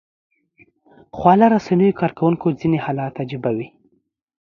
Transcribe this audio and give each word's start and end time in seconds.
خواله 1.17 1.47
رسنیو 1.55 1.97
کاروونکو 1.99 2.47
ځینې 2.59 2.77
حالات 2.85 3.13
عجيبه 3.23 3.51
وي 3.57 3.67